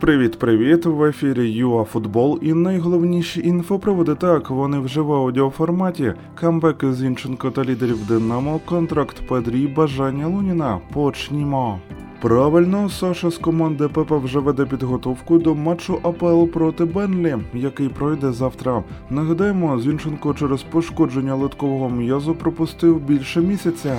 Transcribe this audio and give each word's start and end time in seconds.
Привіт-привіт! 0.00 0.86
В 0.86 1.04
ефірі 1.04 1.50
ЮАФутбол 1.50 2.38
і 2.42 2.54
найголовніші 2.54 3.40
інфопроводи 3.40 4.14
так, 4.14 4.50
вони 4.50 4.78
вже 4.78 5.00
в 5.00 5.12
аудіоформаті. 5.12 6.14
Камбек 6.34 6.84
Зінченко 6.92 7.50
та 7.50 7.64
лідерів 7.64 8.06
Динамо, 8.06 8.60
контракт 8.64 9.28
Педрі, 9.28 9.66
бажання 9.66 10.26
Луніна. 10.26 10.80
Почнімо. 10.92 11.78
Правильно, 12.20 12.88
Саша 12.88 13.30
з 13.30 13.38
команди 13.38 13.88
Пепа 13.88 14.18
вже 14.18 14.38
веде 14.38 14.64
підготовку 14.64 15.38
до 15.38 15.54
матчу 15.54 15.98
АПЛ 16.02 16.44
проти 16.44 16.84
Бенлі, 16.84 17.36
який 17.54 17.88
пройде 17.88 18.32
завтра. 18.32 18.84
Нагадаємо, 19.10 19.80
Зінченко 19.80 20.34
через 20.34 20.62
пошкодження 20.62 21.34
литкового 21.34 21.90
м'язу 21.90 22.34
пропустив 22.34 23.00
більше 23.00 23.40
місяця. 23.40 23.96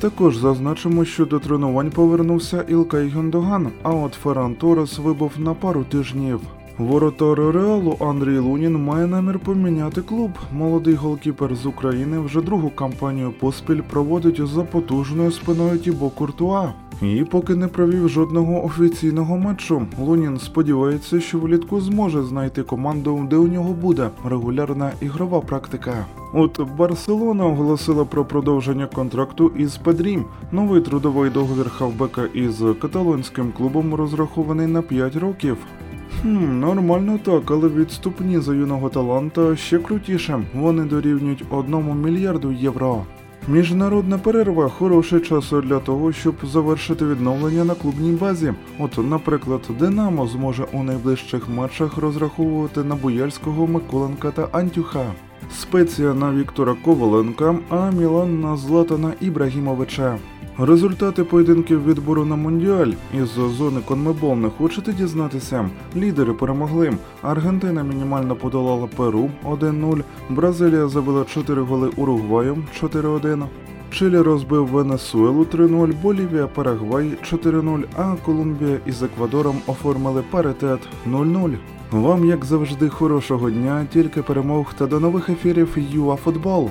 Також 0.00 0.36
зазначимо, 0.36 1.04
що 1.04 1.26
до 1.26 1.38
тренувань 1.38 1.90
повернувся 1.90 2.62
Ілкай 2.68 3.08
Гюндоган, 3.08 3.68
а 3.82 3.90
от 3.90 4.12
Ферран 4.12 4.54
Торес 4.54 4.98
вибув 4.98 5.32
на 5.38 5.54
пару 5.54 5.84
тижнів. 5.84 6.40
Воротар 6.78 7.38
Реалу 7.38 7.96
Андрій 8.00 8.38
Лунін 8.38 8.84
має 8.84 9.06
намір 9.06 9.38
поміняти 9.38 10.02
клуб. 10.02 10.30
Молодий 10.52 10.94
голкіпер 10.94 11.54
з 11.54 11.66
України 11.66 12.18
вже 12.18 12.40
другу 12.40 12.70
кампанію 12.70 13.32
поспіль 13.32 13.80
проводить 13.90 14.46
за 14.46 14.62
потужною 14.62 15.32
спиною 15.32 15.78
Тібо 15.78 16.10
Куртуа. 16.10 16.72
І 17.02 17.24
поки 17.30 17.54
не 17.54 17.68
провів 17.68 18.08
жодного 18.08 18.64
офіційного 18.64 19.36
матчу, 19.36 19.86
Лунін 19.98 20.38
сподівається, 20.38 21.20
що 21.20 21.38
влітку 21.38 21.80
зможе 21.80 22.22
знайти 22.22 22.62
команду, 22.62 23.26
де 23.30 23.36
у 23.36 23.46
нього 23.46 23.72
буде 23.74 24.10
регулярна 24.24 24.92
ігрова 25.00 25.40
практика. 25.40 26.06
От 26.34 26.60
Барселона 26.78 27.46
оголосила 27.46 28.04
про 28.04 28.24
продовження 28.24 28.86
контракту 28.86 29.52
із 29.58 29.76
Педрі. 29.76 30.18
Новий 30.52 30.80
трудовий 30.80 31.30
договір 31.30 31.70
хавбека 31.70 32.24
із 32.34 32.62
каталонським 32.80 33.52
клубом 33.52 33.94
розрахований 33.94 34.66
на 34.66 34.82
5 34.82 35.16
років. 35.16 35.56
Хм, 36.22 36.60
нормально 36.60 37.18
так, 37.24 37.50
але 37.50 37.68
відступні 37.68 38.40
за 38.40 38.54
юного 38.54 38.88
таланта 38.88 39.56
ще 39.56 39.78
крутіше. 39.78 40.42
Вони 40.54 40.84
дорівнюють 40.84 41.44
одному 41.50 41.94
мільярду 41.94 42.52
євро. 42.52 43.02
Міжнародна 43.48 44.18
перерва 44.18 44.68
хороший 44.68 45.20
час 45.20 45.52
для 45.64 45.78
того, 45.78 46.12
щоб 46.12 46.34
завершити 46.42 47.06
відновлення 47.06 47.64
на 47.64 47.74
клубній 47.74 48.12
базі. 48.12 48.54
От, 48.78 48.98
наприклад, 48.98 49.60
Динамо 49.78 50.26
зможе 50.26 50.66
у 50.72 50.82
найближчих 50.82 51.48
матчах 51.48 51.96
розраховувати 51.96 52.84
на 52.84 52.94
Буяльського, 52.94 53.66
Миколенка 53.66 54.30
та 54.30 54.48
Антюха. 54.52 55.12
Спеція 55.60 56.14
на 56.14 56.32
Віктора 56.32 56.76
Коваленка, 56.84 57.58
а 57.70 57.90
Мілан 57.90 58.40
на 58.40 58.56
Златана 58.56 59.12
Ібрагімовича. 59.20 60.18
Результати 60.58 61.24
поєдинків 61.24 61.86
відбору 61.86 62.24
на 62.24 62.36
Мундіаль 62.36 62.92
із 63.14 63.28
зони 63.28 63.80
Конмебол 63.84 64.36
не 64.36 64.48
хочете 64.50 64.92
дізнатися? 64.92 65.70
Лідери 65.96 66.32
перемогли. 66.32 66.92
Аргентина 67.22 67.82
мінімально 67.82 68.36
подолала 68.36 68.86
Перу 68.96 69.30
1-0, 69.44 70.02
Бразилія 70.30 70.88
забила 70.88 71.24
4 71.24 71.62
голи 71.62 71.90
Уругваю 71.96 72.56
4-1. 72.82 73.44
Чилі 73.90 74.18
розбив 74.18 74.66
Венесуелу 74.66 75.44
3-0, 75.44 75.92
Болівія, 76.02 76.46
Парагвай 76.46 77.12
4-0, 77.32 77.84
а 77.96 78.14
Колумбія 78.24 78.78
із 78.86 79.02
Еквадором 79.02 79.56
оформили 79.66 80.22
паритет 80.30 80.80
0-0. 81.06 81.56
Вам, 81.90 82.24
як 82.24 82.44
завжди, 82.44 82.88
хорошого 82.88 83.50
дня, 83.50 83.86
тільки 83.92 84.22
перемог 84.22 84.74
та 84.74 84.86
до 84.86 85.00
нових 85.00 85.28
ефірів 85.28 85.78
ЮАФутбол. 85.92 86.70